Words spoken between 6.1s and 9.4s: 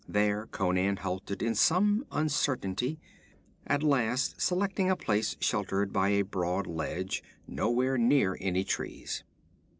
broad ledge, nowhere near any trees.